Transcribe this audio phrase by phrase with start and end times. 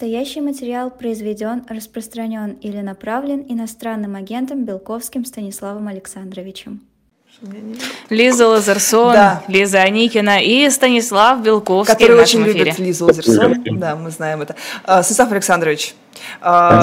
[0.00, 6.80] Настоящий материал произведен, распространен или направлен иностранным агентом Белковским Станиславом Александровичем.
[8.08, 9.44] Лиза Лазерсон, да.
[9.46, 12.58] Лиза Аникина и Станислав Белковский Который в очень эфире.
[12.60, 14.56] любит Лизу Лазерсон, да, мы знаем это.
[14.84, 15.94] А, Станислав Александрович,
[16.40, 16.82] а,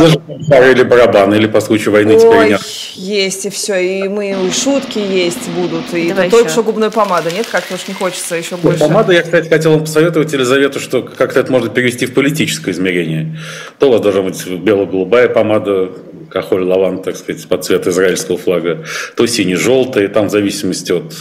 [0.51, 0.71] а...
[0.71, 2.61] или барабаны, или по случаю войны Ой, теперь нет.
[2.95, 7.31] есть и все, и мы и шутки есть будут, и Давай только что губная помада,
[7.31, 7.47] нет?
[7.51, 8.79] Как-то уж не хочется еще ну, больше.
[8.79, 13.37] Помада, я, кстати, хотел вам посоветовать Елизавету, что как-то это можно перевести в политическое измерение.
[13.79, 15.89] То у вас должна быть бело-голубая помада,
[16.29, 18.83] кахоль лаван, так сказать, под цвет израильского флага,
[19.15, 21.13] то сине-желтый, там в зависимости от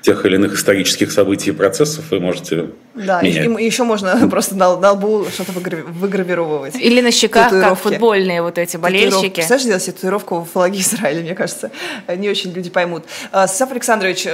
[0.00, 3.46] тех или иных исторических событий и процессов вы можете Да, менять.
[3.46, 6.76] и, и еще можно просто на, на лбу что-то выгравировывать.
[6.76, 9.34] Или на щеках, как футбольные вот эти болельщики.
[9.34, 11.70] Представляешь, делать татуировку в флаге Израиля, мне кажется,
[12.16, 13.04] не очень люди поймут.
[13.32, 14.26] А, Саф Александрович,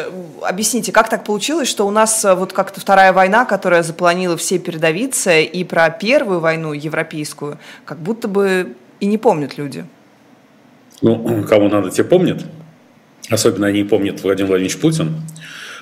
[0.42, 4.58] объясните, как так получилось, что у нас а, вот как-то вторая война, которая запланила все
[4.58, 9.84] передовицы, и про первую войну европейскую, как будто бы и не помнят люди.
[11.02, 12.44] Ну, кому надо, те помнят.
[13.30, 15.22] Особенно они помнят Владимир Владимирович Путин.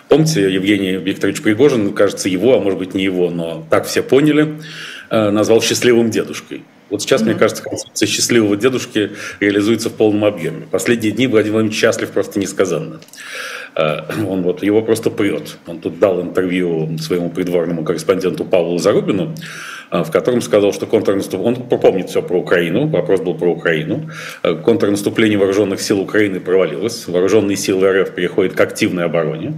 [0.09, 4.59] Помните, Евгений Викторович Пригожин, кажется, его, а может быть не его, но так все поняли,
[5.11, 6.65] э, назвал счастливым дедушкой.
[6.91, 7.25] Вот сейчас, mm-hmm.
[7.25, 10.67] мне кажется, концепция счастливого дедушки реализуется в полном объеме.
[10.71, 13.01] Последние дни Владимир Владимирович счастлив просто несказанно.
[13.75, 15.59] Э, он вот, его просто прет.
[15.67, 19.35] Он тут дал интервью своему придворному корреспонденту Павлу Зарубину,
[19.91, 21.63] э, в котором сказал, что контрнаступление...
[21.63, 24.11] Он помнит все про Украину, вопрос был про Украину.
[24.43, 27.07] Э, контрнаступление вооруженных сил Украины провалилось.
[27.07, 29.55] Вооруженные силы РФ переходят к активной обороне.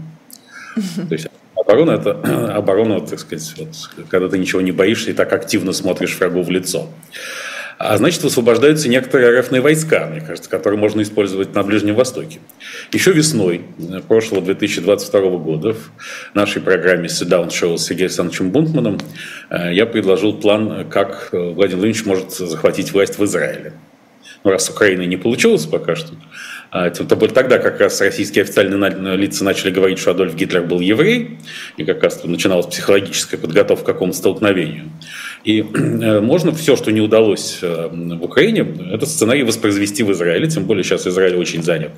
[1.08, 1.28] То есть
[1.70, 2.10] оборона– это
[2.56, 6.50] оборона, так сказать, вот, когда ты ничего не боишься и так активно смотришь врагу в
[6.50, 6.88] лицо.
[7.78, 12.38] А значит, высвобождаются некоторые РФные войска, мне кажется, которые можно использовать на Ближнем Востоке.
[12.92, 13.62] Еще весной
[14.06, 18.98] прошлого 2022 года в нашей программе «Седаун Шоу» с Сергеем Александровичем Бунтманом
[19.48, 23.72] э, я предложил план, как Владимир Владимирович может захватить власть в Израиле.
[24.44, 26.12] Ну, раз с Украиной не получилось пока что,
[26.72, 31.38] это было тогда как раз российские официальные лица начали говорить, что Адольф Гитлер был еврей,
[31.76, 34.84] и как раз начиналась психологическая подготовка к какому-то столкновению.
[35.44, 40.48] И э, можно все, что не удалось э, в Украине, этот сценарий воспроизвести в Израиле,
[40.48, 41.92] тем более сейчас Израиль очень занят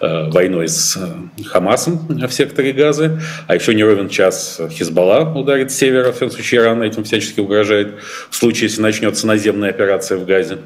[0.00, 0.98] э, войной с
[1.44, 6.30] Хамасом в секторе Газы, а еще не ровен час Хизбалла ударит с севера, в всяком
[6.30, 7.94] случае Иран этим всячески угрожает,
[8.30, 10.58] в случае, если начнется наземная операция в Газе.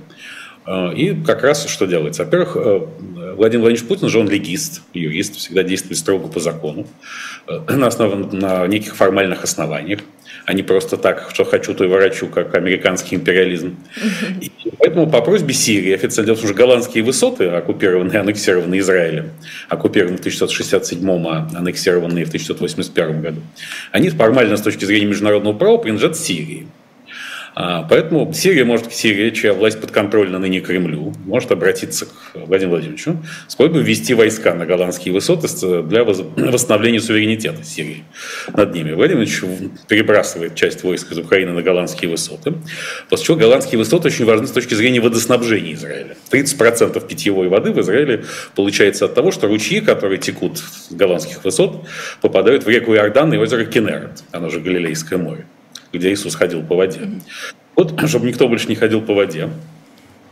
[0.66, 2.25] И как раз что делается?
[2.25, 6.86] Во-первых, Владимир Владимирович Путин же он легист, юрист, всегда действует строго по закону,
[7.69, 10.00] на, основе, на неких формальных основаниях
[10.47, 13.76] а не просто так, что хочу, то и ворочу, как американский империализм.
[14.41, 19.31] И поэтому по просьбе Сирии, официально уже голландские высоты, оккупированные, аннексированные Израилем,
[19.69, 23.41] оккупированные в 1967, а аннексированные в 1981 году,
[23.92, 26.66] они формально с точки зрения международного права принадлежат Сирии.
[27.56, 33.22] А, поэтому Сирия может, Сирия, чья власть подконтрольна ныне Кремлю, может обратиться к Владимиру Владимировичу
[33.47, 35.48] с просьбой ввести войска на голландские высоты
[35.82, 38.04] для восстановления суверенитета Сирии
[38.53, 38.93] над ними.
[38.93, 39.41] Владимир Владимирович
[39.88, 42.54] перебрасывает часть войск из Украины на голландские высоты,
[43.09, 46.16] после чего голландские высоты очень важны с точки зрения водоснабжения Израиля.
[46.32, 48.25] 30% питьевой воды в Израиле
[48.56, 51.87] получается от того, что ручьи, которые текут с голландских высот,
[52.20, 55.47] попадают в реку Иордан и озеро Кенерет, оно же Галилейское море
[55.94, 57.00] где Иисус ходил по воде.
[57.77, 59.49] Вот, чтобы никто больше не ходил по воде,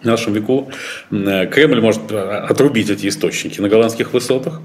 [0.02, 0.70] в нашем веку
[1.10, 4.60] Кремль может э, отрубить эти источники на голландских высотах,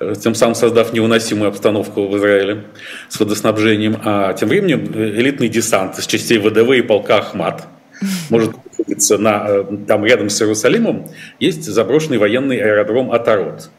[0.00, 2.64] э, тем самым создав невыносимую обстановку в Израиле
[3.08, 3.96] с водоснабжением.
[4.04, 7.66] А тем временем э, элитный десант из частей ВДВ и полка Ахмат
[8.30, 11.10] может находиться на, там рядом с Иерусалимом,
[11.40, 13.70] есть заброшенный военный аэродром Атарот–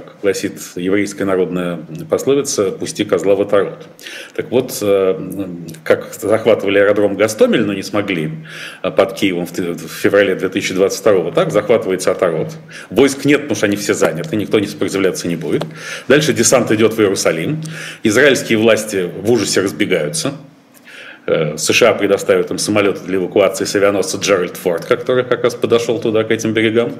[0.00, 3.88] как гласит еврейская народная пословица, пусти козла в оторот.
[4.34, 5.48] Так вот, э,
[5.84, 8.32] как захватывали аэродром Гастомель, но не смогли
[8.82, 12.56] э, под Киевом в феврале 2022 так захватывается оторот.
[12.90, 15.64] Войск нет, потому что они все заняты, никто не сопротивляться не будет.
[16.08, 17.60] Дальше десант идет в Иерусалим.
[18.02, 20.34] Израильские власти в ужасе разбегаются.
[21.26, 26.00] Э, США предоставят им самолеты для эвакуации с авианосца Джеральд Форд, который как раз подошел
[26.00, 26.92] туда, к этим берегам,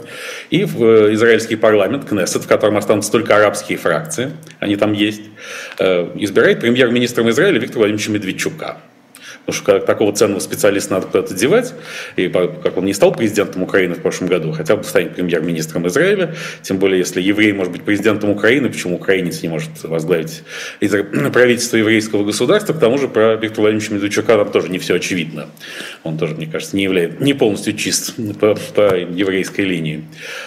[0.50, 5.22] и в э, израильский парламент, Кнессет, в котором останутся только арабские фракции, они там есть,
[5.78, 8.78] э, избирает премьер-министром Израиля Виктора Владимировича Медведчука.
[9.46, 11.74] Потому что такого ценного специалиста надо куда-то девать.
[12.16, 16.34] И как он не стал президентом Украины в прошлом году, хотя бы станет премьер-министром Израиля.
[16.62, 20.42] Тем более, если еврей может быть президентом Украины, почему украинец не может возглавить
[21.32, 22.72] правительство еврейского государства.
[22.72, 25.46] К тому же про Виктора Владимировича Медведчука там тоже не все очевидно.
[26.02, 30.04] Он тоже, мне кажется, не является, не полностью чист по, по еврейской линии.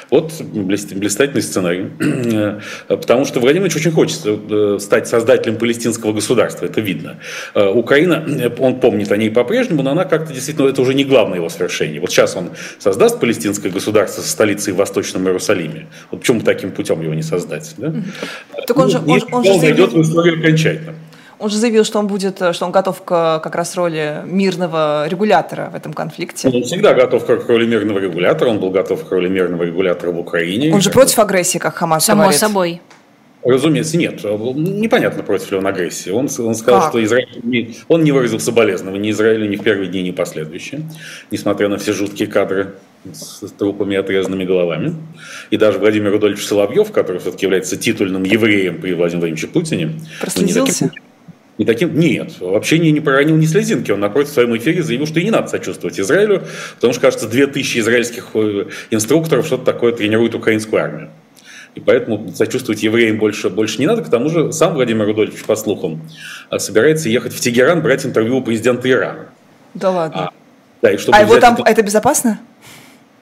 [0.09, 1.87] Вот блистательный сценарий.
[2.87, 7.19] Потому что Владимир Владимирович очень хочет э, стать создателем палестинского государства, это видно.
[7.53, 8.25] Э, Украина,
[8.57, 11.49] он помнит, помнит о ней по-прежнему, но она как-то действительно, это уже не главное его
[11.49, 12.01] свершение.
[12.01, 12.49] Вот сейчас он
[12.79, 15.85] создаст палестинское государство со столицей в Восточном Иерусалиме.
[16.09, 17.75] Вот почему таким путем его не создать?
[17.77, 17.93] Да?
[18.65, 19.85] Так он же, он, он же заявил...
[19.85, 20.95] в историю окончательно.
[21.37, 25.69] Он же заявил, что он будет, что он готов к как раз роли мирного регулятора
[25.71, 26.47] в этом конфликте.
[26.49, 30.19] Он всегда готов к роли мирного регулятора, он был готов к роли мирного регулятора в
[30.19, 30.73] Украине.
[30.73, 32.39] Он же против агрессии, как Хамас Само говорит.
[32.39, 32.81] собой.
[33.43, 34.23] Разумеется, нет.
[34.23, 36.09] Непонятно, против ли он агрессии.
[36.09, 36.89] Он, он сказал, как?
[36.89, 37.75] что Израиль...
[37.87, 40.81] Он не выразил соболезнования ни Израилю ни в первые дни, ни последующие,
[41.31, 42.75] несмотря на все жуткие кадры
[43.13, 44.95] с трупами и отрезанными головами.
[45.51, 49.93] И даже Владимир Рудольевич Соловьев, который все-таки является титульным евреем при Владимире Владимировиче Путине...
[50.19, 50.85] Прослезился?
[50.85, 51.03] Не таким,
[51.59, 53.91] не таким, нет, вообще не, не проронил ни слезинки.
[53.91, 56.43] Он напротив в своем эфире заявил, что и не надо сочувствовать Израилю,
[56.75, 61.09] потому что, кажется, 2000 израильских э, инструкторов что-то такое тренируют украинскую армию.
[61.79, 64.01] И поэтому сочувствовать евреям больше, больше не надо.
[64.01, 66.01] К тому же сам Владимир Рудольевич, по слухам,
[66.49, 69.27] а, собирается ехать в Тегеран брать интервью у президента Ирана.
[69.75, 70.27] Да ладно.
[70.27, 70.33] А,
[70.81, 71.63] да, и чтобы а его там, это...
[71.63, 72.41] это безопасно?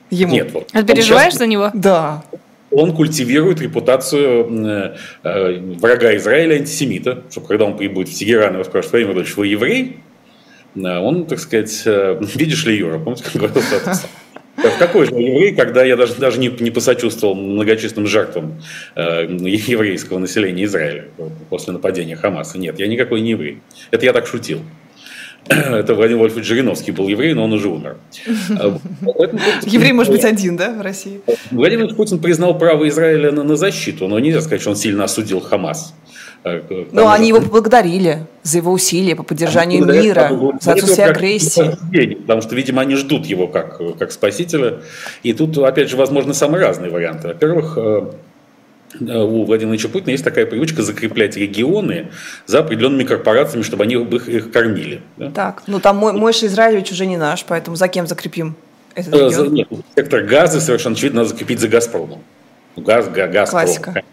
[0.10, 0.34] Ему?
[0.34, 0.52] Нет.
[0.54, 1.40] Вот, а переживаешь сейчас...
[1.40, 1.70] за него?
[1.76, 2.24] Да.
[2.72, 8.64] Он культивирует репутацию э, э, врага Израиля, антисемита, чтобы когда он прибудет в Тегеран, его
[8.64, 10.00] спрашивают, Владимир Рудольевич, вы еврей?
[10.76, 13.62] Он, так сказать, э, видишь ли Юра, помните, как говорил
[14.80, 18.62] какой же еврей, когда я даже, даже не, не посочувствовал многочисленным жертвам
[18.96, 21.06] э, еврейского населения Израиля
[21.50, 22.58] после нападения Хамаса?
[22.58, 23.60] Нет, я никакой не еврей.
[23.92, 24.62] Это я так шутил.
[25.50, 27.98] Это Владимир Вольфович Жириновский был еврей, но он уже умер.
[28.60, 28.78] А,
[29.64, 31.22] еврей может быть один, да, в России?
[31.52, 35.40] Владимир Путин признал право Израиля на, на защиту, но нельзя сказать, что он сильно осудил
[35.40, 35.94] Хамас.
[36.70, 41.78] Но ну, они его поблагодарили за его усилия по поддержанию а, мира, за отсутствие агрессии.
[42.22, 44.82] Потому что, видимо, они ждут его как, как спасителя.
[45.24, 47.28] И тут, опять же, возможны самые разные варианты.
[47.30, 48.12] Во-первых, э,
[49.00, 52.08] э, у Владимира Ильича Путина есть такая привычка закреплять регионы
[52.46, 55.02] за определенными корпорациями, чтобы они их, их кормили.
[55.18, 55.32] Да?
[55.32, 58.56] Так, ну там мой, Мойша Израилевич уже не наш, поэтому за кем закрепим
[58.96, 59.54] этот э, регион?
[59.54, 62.22] Нет, сектор газа совершенно очевидно надо закрепить за Газпромом.
[62.76, 64.04] Газ, газ, Классика.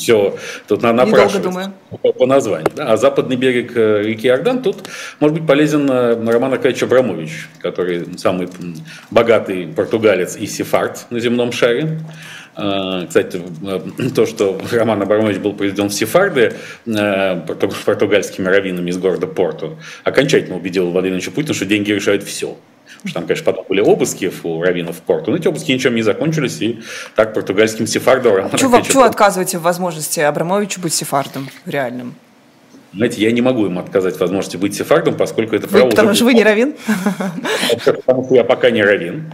[0.00, 0.34] Все,
[0.66, 2.70] тут надо напрашиваться по, по названию.
[2.74, 2.92] Да?
[2.92, 4.88] А западный берег э, реки Иордан, тут
[5.20, 8.48] может быть полезен э, Роман Аркадьевич Абрамович, который самый
[9.10, 12.00] богатый португалец и сефард на земном шаре.
[12.56, 16.54] А, кстати, э, то, что Роман Абрамович был произведен в Сефарды
[16.86, 22.56] португальскими раввинами из города Порту, окончательно убедил Владимира Путина, что деньги решают все.
[23.02, 25.94] Потому что там, конечно, потом были обыски у раввинов в порту, но эти обыски ничем
[25.94, 26.80] не закончились, и
[27.14, 28.50] так португальским сефардом...
[28.58, 32.14] Чего, чего отказываете в возможности Абрамовичу быть сефардом реальным?
[32.92, 35.84] Знаете, я не могу им отказать возможности быть сефардом, поскольку это право...
[35.84, 36.74] Вы, потому что вы не равин?
[37.84, 39.32] Потому что я пока не равин.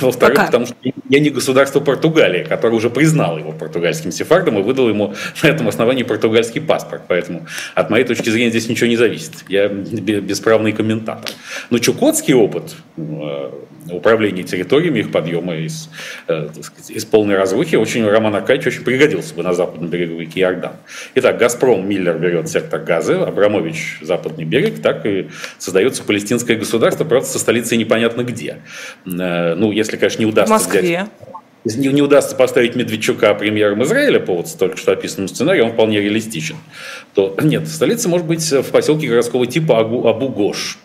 [0.00, 0.76] Во-вторых, потому что
[1.08, 5.66] я не государство Португалии, которое уже признало его португальским сефардом и выдало ему на этом
[5.68, 7.02] основании португальский паспорт.
[7.08, 9.32] Поэтому от моей точки зрения здесь ничего не зависит.
[9.48, 11.30] Я бесправный комментатор.
[11.70, 13.50] Но чукотский опыт э,
[13.90, 15.90] управления территориями, их подъема из,
[16.28, 20.40] э, сказать, из полной разрухи очень Роман Аркадьевич очень пригодился бы на западном берегу реки
[20.40, 20.74] Иордан.
[21.16, 25.28] Итак, «Газпром» Миллер берет сектор газы, Абрамович– западный берег, так и
[25.58, 28.58] создается палестинское государство, правда, со столицей непонятно где.
[29.06, 30.80] Э, ну, если, конечно, не удастся в Москве.
[30.80, 31.10] взять
[31.64, 36.00] не, не удастся поставить Медведчука премьером Израиля по вот только что описанному сценарию, он вполне
[36.00, 36.56] реалистичен,
[37.14, 40.78] то нет, столица может быть в поселке городского типа Абу, Абу-Гош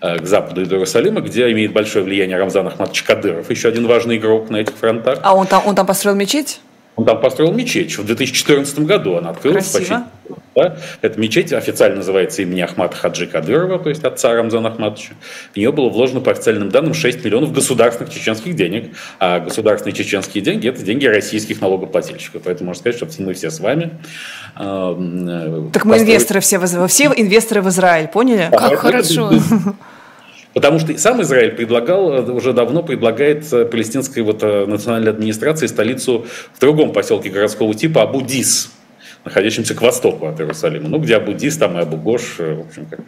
[0.00, 4.16] э, к западу от Иерусалима, где имеет большое влияние Рамзан Ахмадович Кадыров, еще один важный
[4.16, 5.18] игрок на этих фронтах.
[5.22, 6.60] А он там, он там построил мечеть?
[6.96, 7.96] Он там построил мечеть.
[7.98, 9.70] В 2014 году она открылась.
[9.70, 10.06] Красиво.
[10.24, 10.76] Почти, да?
[11.02, 15.12] Эта мечеть официально называется имени Ахмата Хаджи Кадырова, то есть отца Рамзана Ахматовича.
[15.52, 18.96] В нее было вложено по официальным данным 6 миллионов государственных чеченских денег.
[19.18, 22.42] А государственные чеченские деньги– это деньги российских налогоплательщиков.
[22.42, 23.90] Поэтому можно сказать, что мы все с вами.
[24.58, 28.48] Э, так мы инвесторы все, все инвесторы в Израиль, поняли?
[28.50, 29.32] Как а, хорошо.
[30.56, 35.66] Потому что сам Израиль предлагал, э, уже давно предлагает э, палестинской вот э, национальной администрации
[35.66, 38.70] столицу в другом поселке городского типа Абу-Дис
[39.26, 40.88] находящимся к востоку от Иерусалима.
[40.88, 43.00] Ну, где Абудис, там и Абугош, э, в общем, как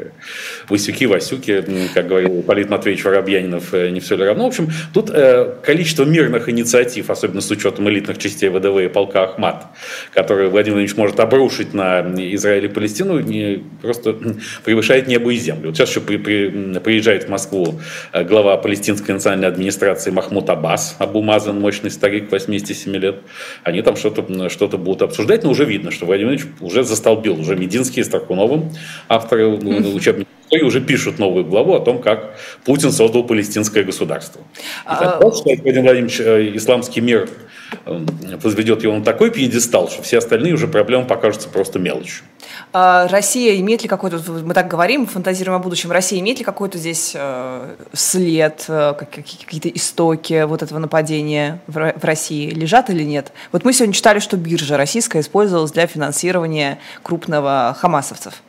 [0.68, 4.44] Васюки, Васюки, как говорил Полит Матвеевич Воробьянинов, э, не все ли равно.
[4.44, 9.24] В общем, тут э, количество мирных инициатив, особенно с учетом элитных частей ВДВ и полка
[9.24, 9.66] Ахмат,
[10.12, 12.00] которые Владимир Владимирович может обрушить на
[12.34, 14.16] Израиль и Палестину, не, просто
[14.64, 15.68] превышает небо и землю.
[15.68, 17.80] Вот сейчас еще при, при, приезжает в Москву
[18.12, 23.20] глава палестинской национальной администрации Махмуд Аббас, Абу Мазан, мощный старик, 87 лет.
[23.62, 27.54] Они там что-то что будут обсуждать, но уже видно, что Владимир Ильич уже застолбил, уже
[27.54, 28.70] Мединский с Таркуновым,
[29.08, 34.40] авторы учебника и уже пишут новую главу о том, как Путин создал палестинское государство.
[34.84, 35.18] А...
[35.18, 37.28] так, считает Владимир Владимирович, э, исламский мир
[38.42, 42.24] возведет его на такой пьедестал, что все остальные уже проблемы покажутся просто мелочью.
[42.72, 46.78] А Россия имеет ли какой-то, мы так говорим, фантазируем о будущем, Россия имеет ли какой-то
[46.78, 52.50] здесь э, след, э, какие-то истоки вот этого нападения в, в России?
[52.50, 53.32] Лежат или нет?
[53.52, 58.42] Вот мы сегодня читали, что биржа российская использовалась для финансирования крупного хамасовцев.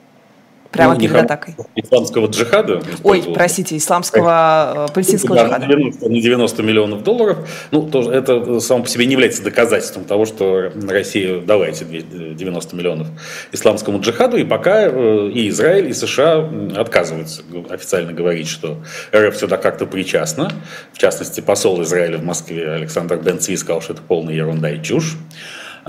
[0.71, 1.55] Прямо ну, перед атакой.
[1.75, 2.81] Исламского джихада.
[3.03, 5.65] Ой, простите, исламского э, палестинского да, джихада.
[5.65, 7.37] На 90, на 90 миллионов долларов.
[7.71, 12.75] Ну, тоже, это само по себе не является доказательством того, что Россия дала эти 90
[12.75, 13.07] миллионов
[13.51, 14.37] исламскому джихаду.
[14.37, 18.77] И пока э, и Израиль, и США отказываются официально говорить, что
[19.15, 20.51] РФ сюда как-то причастна.
[20.93, 25.17] В частности, посол Израиля в Москве Александр Бенци сказал, что это полная ерунда и чушь.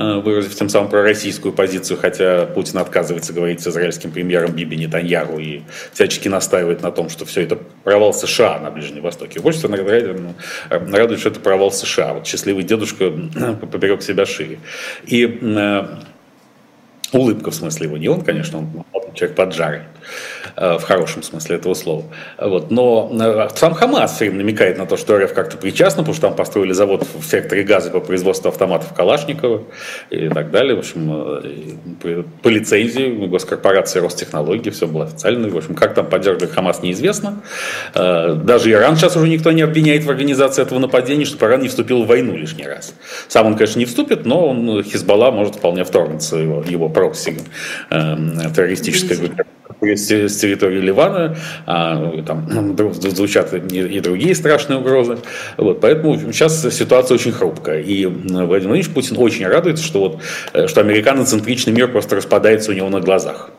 [0.00, 5.38] Э, выразив тем самым пророссийскую позицию, хотя Путин отказывается говорить с израильским премьером Биби Нетаньяху
[5.38, 9.40] и всячески настаивает на том, что все это провал США на Ближнем Востоке.
[9.40, 10.35] Больше всего ну,
[10.71, 12.14] радует, что это провал США.
[12.14, 13.12] Вот счастливый дедушка
[13.71, 14.59] поберег себя шире.
[15.04, 15.87] И э,
[17.12, 19.83] улыбка в смысле его, не он, конечно, он человек поджарый.
[20.57, 22.04] Э, в хорошем смысле этого слова.
[22.38, 22.71] Вот.
[22.71, 26.28] Но э, сам Хамас все время намекает на то, что РФ как-то причастна, потому что
[26.28, 29.62] там построили завод в секторе газа по производству автоматов Калашникова
[30.11, 30.76] и так далее.
[30.76, 31.40] В общем,
[32.02, 35.49] э, по лицензии госкорпорации Ростехнологии все было официально.
[35.49, 37.42] В общем, как там поддерживает Хамас, неизвестно.
[37.95, 42.04] Даже Иран сейчас уже никто не обвиняет в организации этого нападения, что Иран не вступил
[42.04, 42.95] в войну лишний раз.
[43.28, 47.38] Сам он, конечно, не вступит, но он, Хизбалла может вполне вторгнуться его, его прокси
[47.90, 55.18] террористической группировкой с территории Ливана, а, там звучат и другие страшные угрозы.
[55.56, 57.80] Вот, поэтому сейчас ситуация очень хрупкая.
[57.80, 60.20] И Владимир Владимирович Путин очень радуется, что, вот,
[60.52, 63.50] э, что американоцентричный мир просто распадается у него на глазах.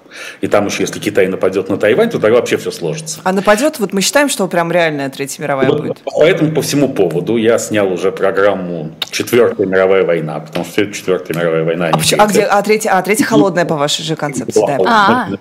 [0.41, 3.21] И там еще, если Китай нападет на Тайвань, то тогда вообще все сложится.
[3.23, 6.01] А нападет, вот мы считаем, что прям реальная Третья мировая вот, будет?
[6.05, 11.37] Поэтому по всему поводу я снял уже программу «Четвертая мировая война», потому что это Четвертая
[11.37, 11.89] мировая война.
[11.91, 14.61] А, а, где, а, третья, а третья холодная по вашей же концепции?
[14.67, 14.77] Да.
[14.85, 15.37] А-а-а.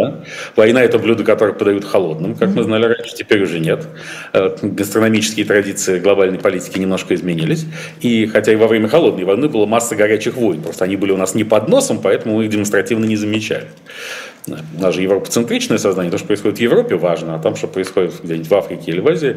[0.00, 0.24] Да?
[0.56, 3.86] Война– это блюдо, которое подают холодным, как мы знали раньше, теперь уже нет.
[4.32, 7.66] Э, гастрономические традиции глобальной политики немножко изменились.
[8.00, 11.16] И хотя и во время холодной войны была масса горячих войн, просто они были у
[11.16, 13.66] нас не под носом, поэтому мы их демонстративно не замечали.
[14.46, 18.14] У нас же европоцентричное сознание, то, что происходит в Европе, важно, а там, что происходит
[18.22, 19.36] где-нибудь в Африке или в Азии,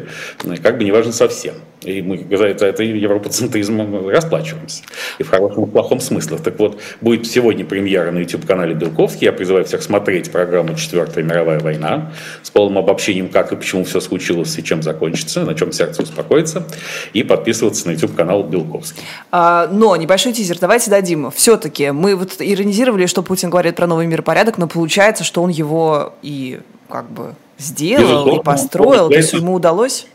[0.62, 1.54] как бы не важно совсем.
[1.84, 4.82] И мы за это, европоцентризм расплачиваемся.
[5.18, 6.38] И в хорошем и в плохом смысле.
[6.38, 9.26] Так вот, будет сегодня премьера на YouTube-канале Белковский.
[9.26, 14.00] Я призываю всех смотреть программу «Четвертая мировая война» с полным обобщением, как и почему все
[14.00, 16.66] случилось и чем закончится, на чем сердце успокоится.
[17.12, 19.02] И подписываться на YouTube-канал Белковский.
[19.30, 21.30] А, но небольшой тизер давайте дадим.
[21.30, 26.14] Все-таки мы вот иронизировали, что Путин говорит про новый миропорядок, но получается, что он его
[26.22, 29.08] и как бы сделал, Безусловно, и построил.
[29.08, 30.06] То есть ему удалось?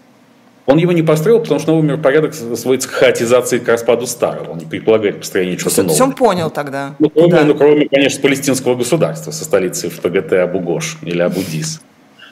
[0.68, 4.52] Он его не построил, потому что новый миропорядок сводится к хаотизации, к распаду старого.
[4.52, 5.96] Он не предполагает построение чего-то нового.
[5.96, 6.96] Все он понял тогда.
[7.00, 11.82] Ну, кроме, ну, кроме, конечно, палестинского государства со столицей в ПГТ Абу-Гош или Абу-Дис.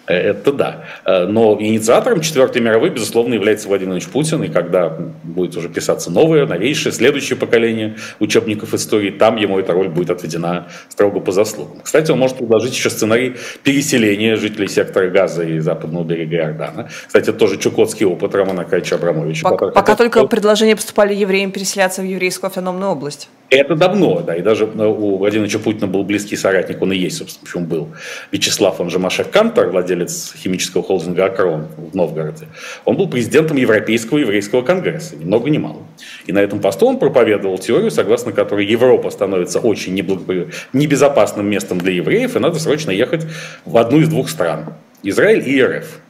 [0.07, 0.85] Это да.
[1.05, 4.43] Э, но инициатором Четвертой мировой, безусловно, является Владимир Владимирович Путин.
[4.43, 4.89] И когда
[5.23, 10.67] будет уже писаться новое, новейшее, следующее поколение учебников истории, там ему эта роль будет отведена
[10.89, 11.81] строго по заслугам.
[11.83, 16.89] Кстати, он может предложить еще сценарий переселения жителей сектора Газа и западного берега Иордана.
[17.05, 19.43] Кстати, это тоже чукотский опыт Романа Кайча Абрамовича.
[19.43, 23.29] Пока, пока только предложения поступали евреям переселяться в еврейскую автономную область.
[23.49, 27.17] Это давно, да, и даже э, у Владимира Путина был близкий соратник, он и есть,
[27.17, 27.89] собственно, почему был
[28.33, 32.47] Вячеслав, он же Машек Кантор, владелец химического холдинга «Акрон» в Новгороде.
[32.83, 35.83] Он был президентом Европейского еврейского конгресса, ни много ни мало.
[36.25, 41.93] И на этом посту он проповедовал теорию, согласно которой Европа становится очень небезопасным местом для
[41.93, 43.25] евреев, и надо срочно ехать
[43.63, 44.73] в одну из двух стран–
[45.03, 46.01] Израиль и РФ.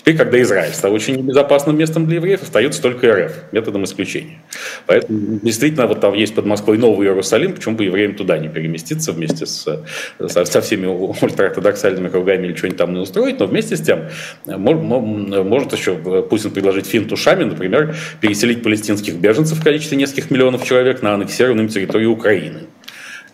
[0.00, 4.40] Теперь, когда Израиль стал очень небезопасным местом для евреев, остается только РФ, методом исключения.
[4.86, 9.12] Поэтому действительно вот там есть под Москвой Новый Иерусалим, почему бы евреям туда не переместиться
[9.12, 9.84] вместе с,
[10.26, 14.08] со, со всеми ультраортодоксальными кругами или что-нибудь там не устроить, но вместе с тем
[14.46, 20.64] может, может еще Путин предложить финт ушами, например, переселить палестинских беженцев в количестве нескольких миллионов
[20.64, 22.60] человек на аннексированную территории Украины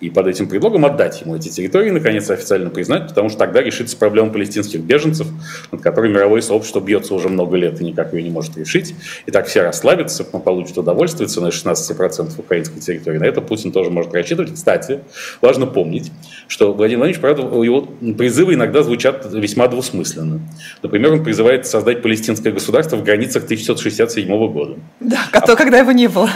[0.00, 3.96] и под этим предлогом отдать ему эти территории, наконец, официально признать, потому что тогда решится
[3.96, 5.26] проблема палестинских беженцев,
[5.72, 8.94] над которой мировое сообщество бьется уже много лет и никак ее не может решить.
[9.26, 13.18] И так все расслабятся, получат удовольствие ценой 16% украинской территории.
[13.18, 14.54] На это Путин тоже может рассчитывать.
[14.54, 15.00] Кстати,
[15.40, 16.12] важно помнить,
[16.48, 17.82] что Владимир Владимирович, правда, его
[18.16, 20.40] призывы иногда звучат весьма двусмысленно.
[20.82, 24.76] Например, он призывает создать палестинское государство в границах 1967 года.
[25.00, 26.30] Да, а, когда его не было.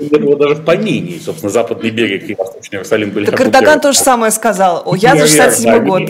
[0.00, 3.92] Не было даже в помине, собственно, западный берег и восточный Иерусалим были Так Эрдоган то
[3.92, 4.82] же самое сказал.
[4.84, 6.02] О, я за 67 год.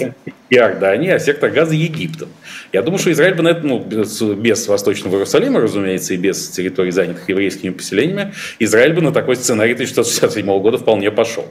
[0.50, 2.30] Иордании, а сектор газа Египтом.
[2.72, 6.48] Я думаю, что Израиль бы на это, ну, без, без Восточного Иерусалима, разумеется, и без
[6.48, 11.44] территорий, занятых еврейскими поселениями, Израиль бы на такой сценарий 1967 года вполне пошел.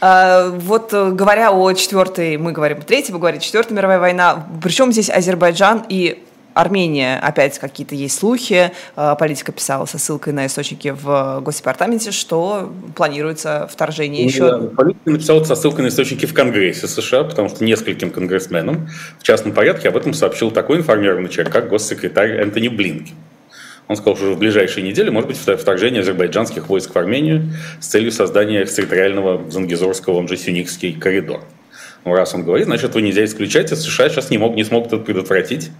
[0.00, 4.92] А, вот э, говоря о четвертой, мы говорим третьей, вы говорите, четвертая мировая война, причем
[4.92, 6.22] здесь Азербайджан и
[6.58, 12.72] Армения, опять какие-то есть слухи, э, политика писала со ссылкой на источники в Госдепартаменте, что
[12.96, 14.68] планируется вторжение ну, еще.
[14.76, 18.88] Политика написала со ссылкой на источники в Конгрессе США, потому что нескольким конгрессменам
[19.20, 23.14] в частном порядке об этом сообщил такой информированный человек, как госсекретарь Энтони Блинкен.
[23.86, 28.10] Он сказал, что в ближайшие недели может быть вторжение азербайджанских войск в Армению с целью
[28.10, 31.44] создания экстерриториального Зангизорского, он же Сюникский коридор.
[32.04, 34.92] Ну, раз он говорит, значит, этого нельзя исключать, а США сейчас не, мог, не смогут
[34.92, 35.70] это предотвратить,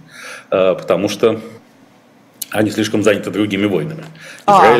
[0.51, 1.41] э, потому что
[2.51, 4.03] они слишком заняты другими войнами.
[4.45, 4.75] А,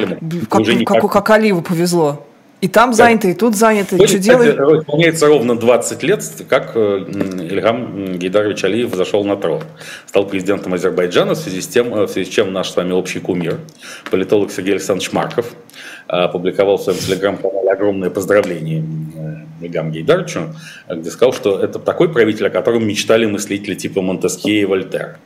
[0.50, 1.01] как, уже никак...
[1.01, 2.25] как, как Алиеву повезло.
[2.62, 3.96] И там заняты, и тут заняты.
[4.06, 4.58] Что делать?
[4.58, 9.63] Исполняется ровно 20 лет, как э, Ильгам Гейдарович Алиев зашел на трон.
[10.06, 12.92] Стал президентом Азербайджана, в связи с, тем, э, в связи с чем наш с вами
[12.92, 13.60] общий кумир,
[14.12, 15.54] политолог Сергей Александрович Марков,
[16.08, 18.84] опубликовал в своем телеграм-канале огромное поздравление
[19.62, 20.54] Ильгам Гейдаровичу,
[20.89, 25.18] где сказал, что это такой правитель, о котором мечтали мыслители типа Монтескье и Вольтер.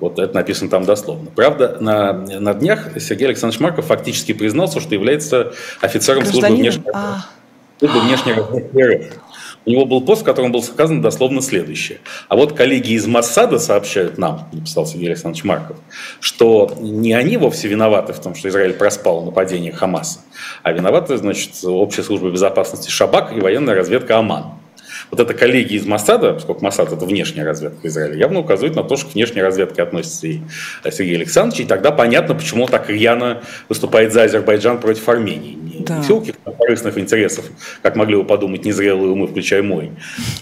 [0.00, 1.30] Вот это написано там дословно.
[1.34, 7.26] Правда, на, на днях Сергей Александрович Марков фактически признался, что является офицером службы внешней, а.
[7.78, 9.20] службы внешней разведки РФ.
[9.66, 12.00] У него был пост, в котором было сказано дословно следующее.
[12.28, 15.78] А вот коллеги из Массада сообщают нам, написал Сергей Александрович Марков,
[16.20, 20.20] что не они вовсе виноваты в том, что Израиль проспал нападение Хамаса,
[20.62, 24.54] а виноваты, значит, Общая служба безопасности Шабак и военная разведка Аман.
[25.10, 28.96] Вот это коллеги из Моссада, поскольку Моссад это внешняя разведка Израиля, явно указывает на то,
[28.96, 30.40] что к внешней разведке относится и
[30.90, 35.58] Сергей Александрович, и тогда понятно, почему он так рьяно выступает за Азербайджан против Армении.
[35.84, 36.02] Да.
[36.02, 37.44] каких-то корыстных интересов,
[37.82, 39.92] как могли бы подумать незрелые умы, включая мой,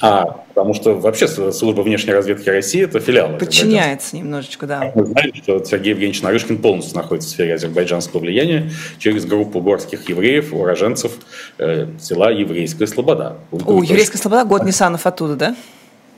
[0.01, 4.93] а потому что вообще служба внешней разведки России это филиал Подчиняется немножечко, да.
[4.95, 10.09] Мы знаем, что Сергей Евгеньевич Нарышкин полностью находится в сфере азербайджанского влияния через группу горских
[10.09, 11.13] евреев, уроженцев
[11.59, 13.39] э, села Еврейская Слобода.
[13.51, 15.57] О, Еврейская Слобода, год Ниссанов оттуда, да?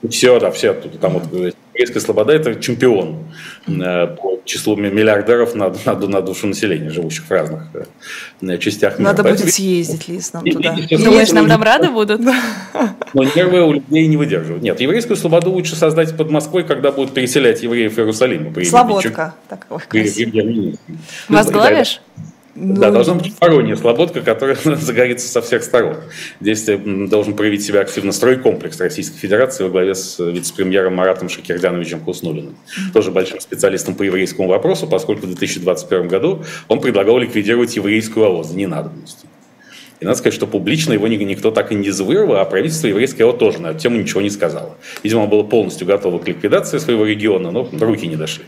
[0.09, 0.99] Все, да, все оттуда.
[0.99, 3.25] Там вот Еврейская Слобода– это чемпион
[3.67, 7.65] э, по числу миллиардеров на, на, на душу населения, живущих в разных
[8.41, 9.11] э, частях мира.
[9.11, 10.77] Надо Поэтому, будет съездить, Лиз, нам туда.
[10.91, 12.21] Думаешь, нам там рады будут?
[12.21, 14.63] Но нервы у людей не выдерживают.
[14.63, 18.55] Нет, еврейскую слободу лучше создать под Москвой, когда будут переселять евреев в Иерусалим.
[18.65, 19.35] Слободка.
[19.49, 19.79] Такой
[21.29, 22.01] Возглавишь?
[22.57, 25.97] Ну, да, должна быть воронья слободка, которая загорится со всех сторон.
[26.41, 31.29] Здесь э, должен проявить себя активно стройкомплекс Российской Федерации во главе с э, вице-премьером Маратом
[31.29, 32.57] Шакирдяновичем Хуснулиным,
[32.93, 38.49] тоже большим специалистом по еврейскому вопросу, поскольку в 2021 году он предлагал ликвидировать еврейскую АОЗ
[38.49, 39.29] за ненадобностью.
[40.01, 43.61] И надо сказать, что публично его никто так и не завырвал, а правительство еврейского тоже
[43.61, 44.77] на эту тему ничего не сказало.
[45.03, 48.45] Видимо, оно было полностью готово к ликвидации своего региона, но руки не дошли.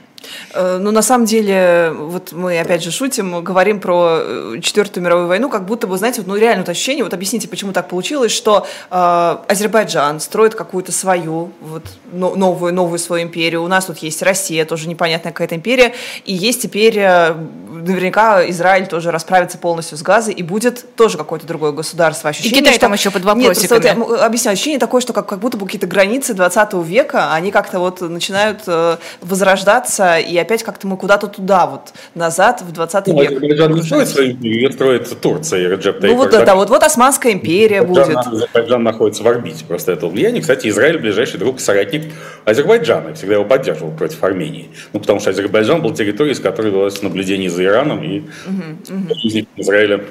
[0.56, 5.28] Э, ну, на самом деле, вот мы опять же шутим, говорим про э, Четвертую мировую
[5.28, 8.32] войну, как будто бы, знаете, вот, ну, реально вот ощущение, вот объясните, почему так получилось,
[8.32, 14.22] что э, Азербайджан строит какую-то свою, вот, новую, новую свою империю, у нас тут есть
[14.22, 17.34] Россия, тоже непонятная какая-то империя, и есть теперь, э,
[17.70, 22.30] наверняка, Израиль тоже расправится полностью с Газой, и будет тоже какое-то другое государство.
[22.30, 22.80] Ощущение, и Китай что...
[22.80, 23.84] там еще под вопросиками.
[23.84, 27.34] Нет, вот я объясняю, ощущение такое, что как, как будто бы какие-то границы 20 века,
[27.34, 32.72] они как-то вот начинают э, возрождаться, и опять как-то мы куда-то туда, вот назад, в
[32.72, 33.30] 20 ну, век.
[33.32, 37.80] Азербайджан не строит свою ее строит Турция, Реджеп Ну вот это, вот, вот Османская империя
[37.80, 38.42] Азербайджан, будет.
[38.42, 40.40] Азербайджан находится в орбите просто этого влияния.
[40.40, 42.04] Кстати, Израиль ближайший друг и соратник
[42.44, 44.70] Азербайджана, всегда его поддерживал против Армении.
[44.92, 49.46] Ну, потому что Азербайджан был территорией, с которой велось наблюдение за Ираном, и угу, угу.
[49.56, 50.04] Израиля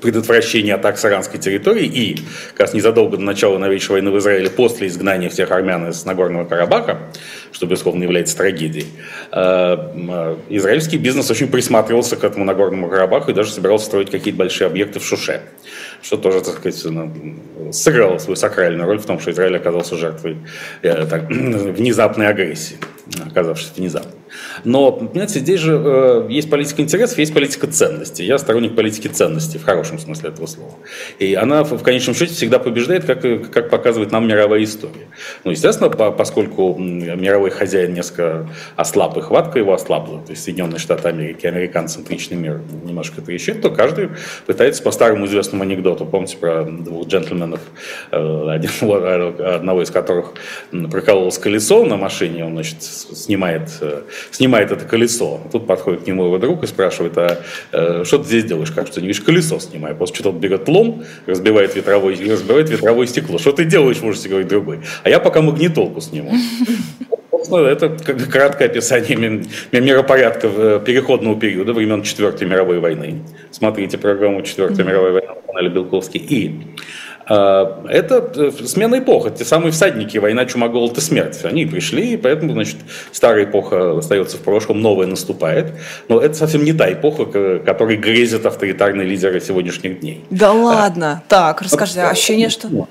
[0.00, 4.50] предотвращения атак с иранской территории и как раз незадолго до начала новейшей войны в Израиле,
[4.50, 6.98] после изгнания всех армян из Нагорного Карабаха,
[7.52, 8.86] что, безусловно, является трагедией,
[9.32, 14.38] э, э, израильский бизнес очень присматривался к этому Нагорному Карабаху и даже собирался строить какие-то
[14.38, 15.42] большие объекты в Шуше,
[16.02, 20.38] что тоже, так сказать, ну, сыграло свою сакральную роль в том, что Израиль оказался жертвой
[20.82, 22.76] э, так, внезапной агрессии,
[23.24, 24.12] оказавшись внезапно.
[24.64, 28.24] Но, понимаете, здесь же есть политика интересов, есть политика ценностей.
[28.24, 30.74] Я сторонник политики ценностей, в хорошем смысле этого слова.
[31.18, 35.06] И она, в, конечном счете, всегда побеждает, как, как показывает нам мировая история.
[35.44, 36.76] Ну, естественно, по, поскольку
[37.36, 42.60] мировой хозяин несколько ослаб, и хватка его ослабла, то есть Соединенные Штаты Америки, американ-центричный мир
[42.84, 44.08] немножко трещит, то каждый
[44.46, 47.60] пытается по старому известному анекдоту, помните про двух джентльменов,
[48.10, 48.70] э, один,
[49.54, 50.32] одного из которых
[50.90, 55.40] прокололось колесо на машине, он, значит, снимает э, снимает это колесо.
[55.52, 58.70] Тут подходит к нему его друг и спрашивает, а э, что ты здесь делаешь?
[58.70, 59.96] Как что, не видишь, колесо снимаю.
[59.96, 63.38] После чего он берет лом, разбивает ветровое, разбивает ветровое стекло.
[63.38, 64.80] Что ты делаешь, можете говорить другой.
[65.02, 66.32] А я пока магнитолку сниму.
[67.50, 67.88] Это
[68.30, 73.22] краткое описание миропорядка э, переходного периода времен Четвертой мировой войны.
[73.50, 76.20] Смотрите программу Четвертая мировая война на канале Белковский.
[76.20, 76.60] И
[77.28, 79.34] а, это э, смена эпох.
[79.34, 81.40] Те самые всадники, война, чума, голод и смерть.
[81.44, 82.76] Они пришли, и поэтому, значит,
[83.10, 85.72] старая эпоха остается в прошлом, новая наступает.
[86.08, 90.24] Но это совсем не та эпоха, которой грезят авторитарные лидеры сегодняшних дней.
[90.30, 91.22] Да ладно.
[91.26, 92.88] А, так, расскажи, ощущение, что...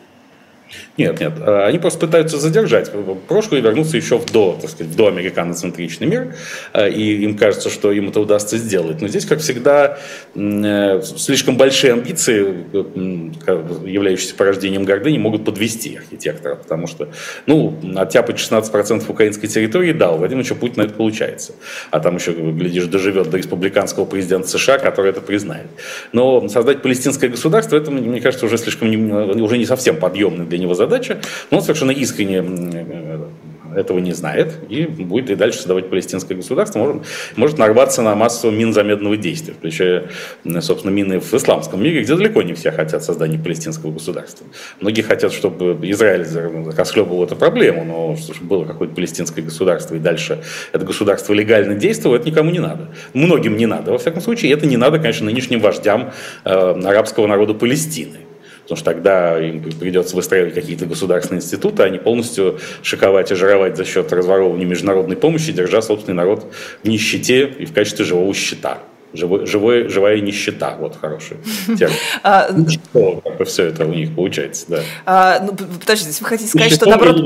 [0.98, 1.34] Нет, нет.
[1.40, 2.92] А, они просто пытаются задержать
[3.28, 6.36] прошлое и вернуться еще в до, так сказать, до американоцентричный мир.
[6.72, 9.02] А, и им кажется, что им это удастся сделать.
[9.02, 9.98] Но здесь, как всегда,
[10.36, 12.66] э, слишком большие амбиции,
[13.90, 16.56] являющиеся порождением гордыни, могут подвести архитектора.
[16.56, 17.10] Потому что,
[17.46, 21.54] ну, оттяпать 16% украинской территории, да, у Владимира Путина это получается.
[21.92, 25.68] А там еще, глядишь, доживет до республиканского президента США, который это признает.
[26.14, 28.88] Но создать палестинское государство, это, мне кажется, уже слишком,
[29.42, 30.85] уже не совсем подъемный для него задача,
[31.52, 32.42] но он совершенно искренне
[33.76, 37.04] этого не знает и будет и дальше создавать палестинское государство, может,
[37.36, 40.10] может нарваться на массу мин замедленного действия, включая,
[40.62, 44.46] собственно, мины в исламском мире, где далеко не все хотят создания палестинского государства.
[44.82, 46.26] Многие хотят, чтобы Израиль
[46.76, 52.18] расхлебывал эту проблему, но чтобы было какое-то палестинское государство и дальше это государство легально действовало,
[52.18, 52.90] это никому не надо.
[53.14, 56.12] Многим не надо, во всяком случае, это не надо, конечно, нынешним вождям
[56.44, 58.25] э, арабского народа Палестины
[58.66, 63.78] потому что тогда им придется выстраивать какие-то государственные институты, а не полностью шиковать и жировать
[63.78, 66.52] за счет разворовывания международной помощи, держа собственный народ
[66.84, 68.80] в нищете и в качестве живого щита.
[69.14, 71.38] Живой, живой, живая нищета, вот хороший
[71.78, 71.96] термин.
[72.24, 72.50] А,
[73.38, 74.80] как все это у них получается, да.
[75.06, 77.24] А, ну, подождите, вы хотите сказать, что наоборот...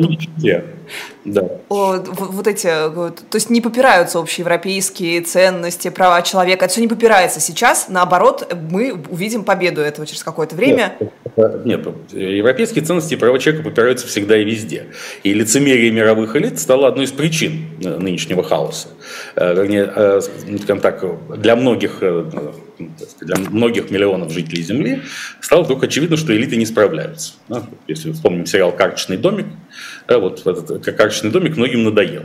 [1.25, 1.41] Да.
[1.67, 7.39] О, вот эти, то есть не попираются общеевропейские ценности, права человека, это все не попирается
[7.39, 10.95] сейчас, наоборот, мы увидим победу этого через какое-то время.
[11.35, 14.87] Нет, нет, европейские ценности и права человека попираются всегда и везде.
[15.23, 18.87] И лицемерие мировых элит стало одной из причин э, нынешнего хаоса.
[19.35, 20.21] Э, вернее, э,
[20.61, 21.03] скажем так,
[21.37, 22.01] для многих
[23.21, 25.01] для многих миллионов жителей Земли
[25.41, 27.33] стало вдруг очевидно, что элиты не справляются.
[27.87, 29.47] Если вспомним сериал «Карточный домик»,
[30.07, 32.23] вот этот карточный домик многим надоел.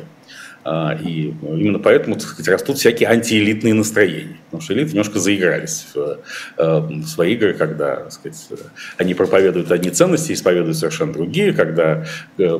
[0.65, 4.39] А, и именно поэтому так сказать, растут всякие антиэлитные настроения.
[4.47, 6.19] Потому что элиты немножко заигрались в,
[6.57, 8.49] э, в свои игры, когда так сказать,
[8.97, 12.07] они проповедуют одни ценности, исповедуют совершенно другие, когда,
[12.39, 12.59] э,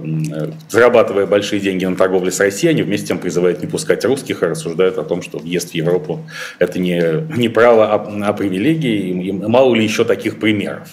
[0.69, 4.43] зарабатывая большие деньги на торговле с Россией, они вместе с тем призывают не пускать русских
[4.43, 9.29] и рассуждают о том, что въезд в Европу– это не, не право, а, а привилегии,
[9.29, 10.89] и мало ли еще таких примеров.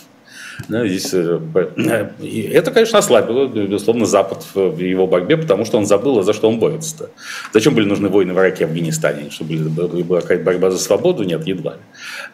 [0.67, 1.39] Здесь, э,
[2.21, 6.49] и это, конечно, ослабило, безусловно, Запад в его борьбе, потому что он забыл, за что
[6.49, 7.09] он борется-то.
[7.53, 9.29] Зачем были нужны войны в Ираке и Афганистане?
[9.29, 9.55] Чтобы
[10.03, 11.23] была какая-то борьба за свободу?
[11.23, 11.75] Нет, едва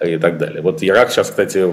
[0.02, 0.14] ли.
[0.14, 0.62] И так далее.
[0.62, 1.66] Вот Ирак сейчас, кстати,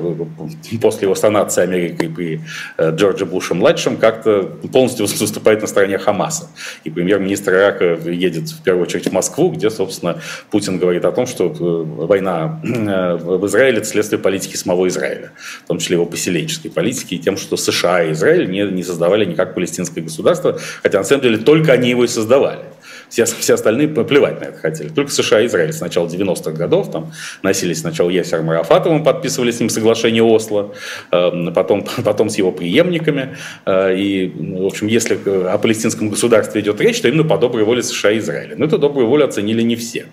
[0.80, 2.40] после его санации Америкой при
[2.76, 6.48] э, Джордже Буше-младшем как-то полностью выступает на стороне Хамаса.
[6.84, 11.26] И премьер-министр Ирака едет в первую очередь в Москву, где, собственно, Путин говорит о том,
[11.26, 15.32] что э, война в Израиле– это следствие политики самого Израиля,
[15.64, 18.82] в том числе его поселения поселенческой политики и тем, что США и Израиль не, не
[18.82, 22.60] создавали никак палестинское государство, хотя на самом деле только они его и создавали.
[23.08, 24.88] Все, все остальные плевать на это хотели.
[24.88, 29.60] Только США и Израиль с начала 90-х годов там носились сначала Ясером Арафатовым, подписывали с
[29.60, 30.74] ним соглашение Осло,
[31.12, 33.36] э, потом, потом с его преемниками.
[33.66, 37.82] Э, и, в общем, если о палестинском государстве идет речь, то именно по доброй воле
[37.82, 38.54] США и Израиля.
[38.56, 40.06] Но эту добрую волю оценили не все.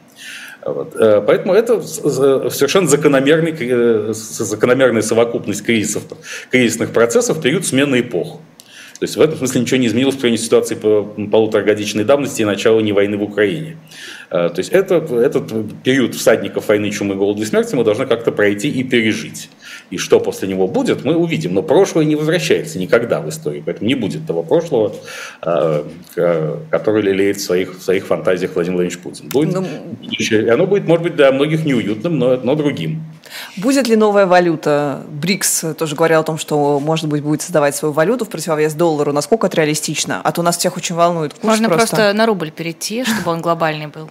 [0.65, 0.95] Вот.
[0.95, 6.03] Э, поэтому это совершенно закономерный, э, закономерная совокупность кризисов,
[6.51, 8.39] кризисных процессов в период смены эпох.
[8.99, 12.43] То есть в этом смысле ничего не изменилось в сравнении с ситуацией по полуторагодичной давности
[12.43, 13.77] и начала не войны в Украине.
[14.31, 15.51] Э, то есть это, этот
[15.83, 19.49] период всадников войны, чумы, голода и смерти мы должны как-то пройти и пережить.
[19.89, 21.53] И что после него будет, мы увидим.
[21.53, 23.61] Но прошлое не возвращается никогда в истории.
[23.63, 24.95] Поэтому не будет того прошлого,
[25.45, 25.83] э,
[26.69, 29.29] которое лелеет в своих, в своих фантазиях Владимир Владимирович Путин.
[29.29, 29.61] Будет, но...
[29.61, 29.67] Ну,
[30.09, 33.03] и оно будет, может быть, для многих неуютным, но, но другим.
[33.57, 35.03] Будет ли новая валюта?
[35.09, 39.11] БРИКС тоже говорил о том, что, может быть, будет создавать свою валюту в противовес доллару.
[39.11, 40.21] Насколько это реалистично?
[40.23, 41.95] А то нас всех очень волнует курс Можно просто...
[41.95, 44.09] просто на рубль перейти, чтобы он глобальный был.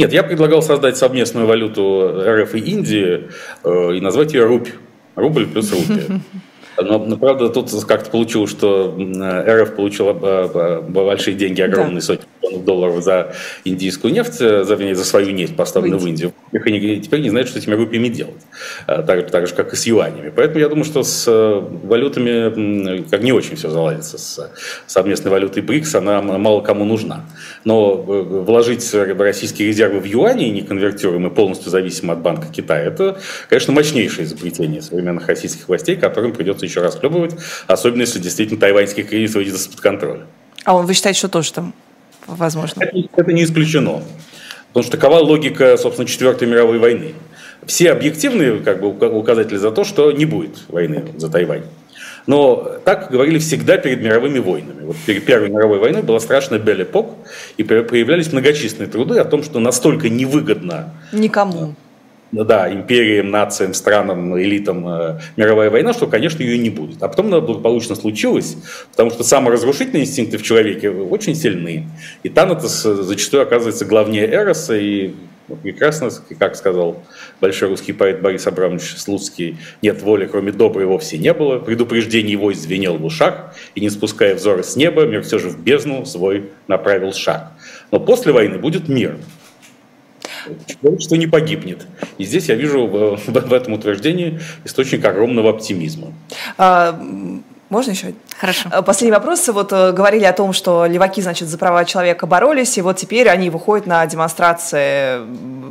[0.00, 3.28] Нет, я предлагал создать совместную валюту РФ и Индии
[3.62, 4.70] э, и назвать ее рубль.
[5.14, 6.20] Рубль плюс рупия.
[6.82, 12.00] Но, но правда, тут как-то получилось, что РФ получила большие деньги, огромные да.
[12.00, 13.34] сотни миллионов долларов за
[13.64, 16.32] индийскую нефть, за, за свою нефть, поставленную в Индию.
[16.52, 18.40] И они теперь не знают, что с этими рупиями делать.
[18.86, 20.32] Так, так же, как и с юанями.
[20.34, 24.18] Поэтому я думаю, что с валютами как не очень все заладится.
[24.18, 24.50] С
[24.86, 27.24] совместной валютой БРИКС она мало кому нужна.
[27.64, 33.20] Но вложить российские резервы в юани, не конвертируя, мы полностью зависим от Банка Китая, это,
[33.48, 37.34] конечно, мощнейшее изобретение современных российских властей, которым придется еще раз хлебывать,
[37.66, 40.22] особенно если действительно тайваньский кризис выйдет из-под контроля.
[40.64, 41.74] А он, вы считаете, что тоже там
[42.26, 42.82] возможно?
[42.82, 44.02] Это, это не исключено.
[44.68, 47.14] Потому что такова логика, собственно, Четвертой мировой войны.
[47.66, 51.64] Все объективные как бы, указатели за то, что не будет войны за Тайвань.
[52.26, 54.86] Но так говорили всегда перед мировыми войнами.
[54.86, 57.10] Вот перед Первой мировой войной была страшная белепок,
[57.56, 61.74] и появлялись многочисленные труды о том, что настолько невыгодно никому
[62.32, 67.02] да, империям, нациям, странам, элитам э, мировая война, что, конечно, ее не будет.
[67.02, 68.56] А потом она благополучно случилась,
[68.90, 71.88] потому что саморазрушительные инстинкты в человеке очень сильны.
[72.22, 75.12] И Танатос зачастую оказывается главнее Эроса, и
[75.56, 77.02] прекрасно, как сказал
[77.40, 81.58] большой русский поэт Борис Абрамович Слуцкий, нет воли, кроме доброй, вовсе не было.
[81.58, 85.58] Предупреждение его звенел в ушах, и не спуская взора с неба, мир все же в
[85.60, 87.52] бездну свой направил шаг.
[87.90, 89.16] Но после войны будет мир.
[90.66, 91.86] Человечество не погибнет.
[92.18, 96.12] И здесь я вижу в, в, в этом утверждении источник огромного оптимизма.
[96.56, 96.98] А,
[97.70, 98.14] можно еще?
[98.38, 98.68] Хорошо.
[98.72, 99.46] Э, последний вопрос.
[99.48, 103.28] Вот э, говорили о том, что леваки, значит, за права человека боролись, и вот теперь
[103.28, 105.20] они выходят на демонстрации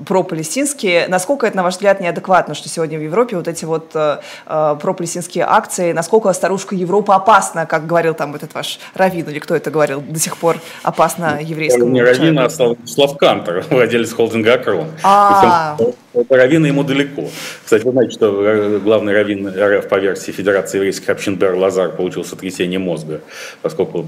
[0.05, 1.09] пропалестинские.
[1.09, 4.77] Насколько это, на ваш взгляд, неадекватно, что сегодня в Европе вот эти вот э, э
[4.81, 9.69] пропалестинские акции, насколько старушка Европа опасна, как говорил там этот ваш Равин, или кто это
[9.69, 14.88] говорил, до сих пор опасно еврейскому Не Равин, а Слав Кантер, владелец холдинга «Акрон».
[15.03, 15.95] А -а -а.
[16.30, 17.30] Равина ему далеко.
[17.63, 22.24] Кстати, вы знаете, что главный раввин РФ по версии Федерации еврейских общин Бер Лазар получил
[22.26, 23.22] сотрясение мозга,
[23.62, 24.04] поскольку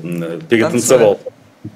[0.50, 1.20] перетанцевал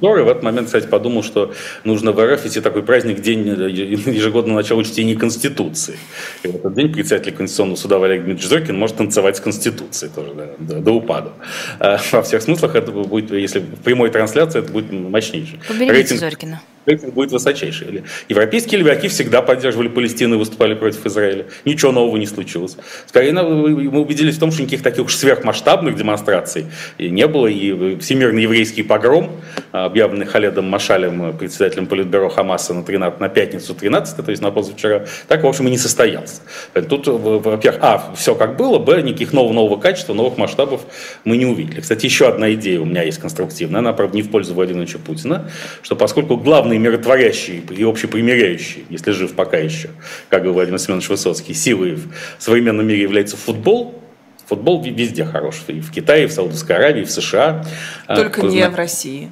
[0.02, 4.58] Торы в этот момент, кстати, подумал, что нужно в РФ вести такой праздник, день ежегодного
[4.58, 5.98] начала чтения Конституции.
[6.42, 10.48] И в этот день председатель Конституционного суда Валерий Дмитриевич может танцевать с Конституцией тоже, да,
[10.58, 11.32] до, до упаду.
[11.80, 15.60] А во всех смыслах это будет, если в прямой трансляции, это будет мощнейшее.
[15.68, 16.20] Поберегите Рейтинг...
[16.20, 18.04] Зорькина рейтинг будет высочайший.
[18.30, 21.46] Европейские леваки всегда поддерживали Палестину и выступали против Израиля.
[21.66, 22.78] Ничего нового не случилось.
[23.06, 26.68] Скорее, мы убедились в том, что никаких таких уж сверхмасштабных демонстраций
[27.00, 27.48] не было.
[27.48, 29.32] И всемирный еврейский погром,
[29.72, 35.06] объявленный Халедом Машалем, председателем Политбюро Хамаса на, 13, на пятницу 13, то есть на позавчера,
[35.28, 36.42] так, в общем, и не состоялся.
[36.90, 40.82] Тут, во-первых, а, все как было, б, никаких нового, нового качества, новых масштабов
[41.24, 41.82] мы не увидели.
[41.82, 45.50] Кстати, еще одна идея у меня есть конструктивная, она, правда, не в пользу Владимира Путина,
[45.82, 49.90] что поскольку главный главные миротворящие и общепримиряющие, если жив пока еще,
[50.30, 52.10] как говорил Владимир Семенович Высоцкий, силой в
[52.40, 54.02] современном мире является футбол,
[54.48, 55.64] Футбол везде хорош.
[55.68, 57.66] И в Китае, и в Саудовской Аравии, и в США.
[58.06, 58.74] А, Только Кто не знает.
[58.74, 59.32] в России.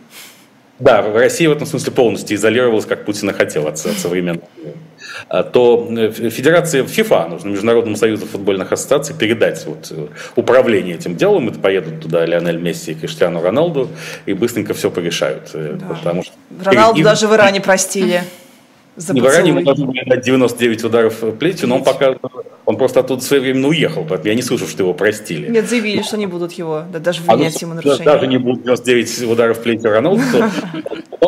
[0.79, 4.47] Да, в России в этом смысле полностью изолировалась, как Путин и хотел от, от современного
[5.43, 11.49] то э, Федерации ФИФА, нужно Международному союзу футбольных ассоциаций передать вот э, управление этим делом.
[11.49, 13.89] Это поедут туда Лионель Месси и Криштиану Роналду
[14.26, 15.52] и быстренько все порешают.
[15.54, 15.95] Э, да.
[15.95, 17.06] Потому что Роналду им...
[17.06, 18.23] даже в Иране простили.
[18.95, 22.15] За не в Иране ему должны были дать 99 ударов плетью, но он пока
[22.65, 25.49] он просто оттуда своевременно уехал, поэтому я не слышу, что его простили.
[25.49, 28.06] Нет, заявили, что не будут его, да, даже вменять а, ему нарушение.
[28.06, 30.21] Даже не будут 99 ударов плетью Роналду,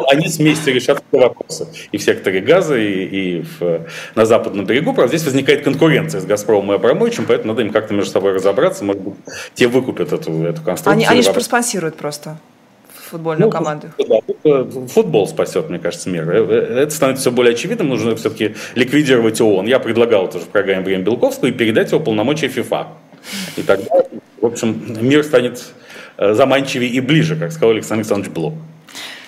[0.08, 1.67] они вместе решат все вопросы.
[1.91, 4.93] И в секторе газа, и, и в, на западном берегу.
[4.93, 8.84] Правда, здесь возникает конкуренция с «Газпромом» и «Абрамовичем», поэтому надо им как-то между собой разобраться.
[8.84, 9.15] Может быть,
[9.54, 10.91] те выкупят эту, эту конструкцию.
[10.93, 12.38] Они, они же проспонсируют просто
[13.15, 13.88] футбольную ну, команду.
[13.97, 16.30] Да, э, футбол спасет, мне кажется, мир.
[16.30, 17.89] Э, э, это становится все более очевидным.
[17.89, 19.67] Нужно все-таки ликвидировать ООН.
[19.67, 22.88] Я предлагал тоже в программе Время Белковского и передать его полномочия ФИФА.
[23.58, 24.04] И тогда,
[24.41, 25.63] в общем, мир станет
[26.17, 28.54] заманчивее и ближе, как сказал Александр Александрович Блок.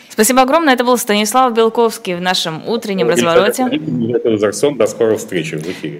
[0.09, 0.73] Спасибо огромное.
[0.73, 3.69] Это был Станислав Белковский в нашем утреннем развороте.
[3.69, 5.95] До скорой встречи в эфире.